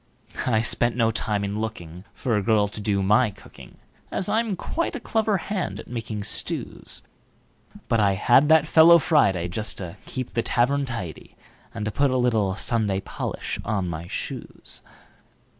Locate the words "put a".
11.91-12.57